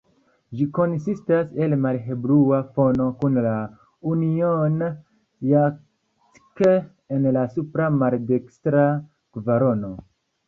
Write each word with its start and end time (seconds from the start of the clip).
Ĝi 0.59 0.65
konsistas 0.75 1.49
el 1.65 1.73
malhelblua 1.81 2.61
fono, 2.77 3.05
kun 3.19 3.37
la 3.47 3.51
Union 4.11 4.81
Jack 5.49 6.65
en 7.17 7.29
la 7.37 7.43
supra 7.57 7.91
maldekstra 7.99 8.87
kvarono. 9.37 9.93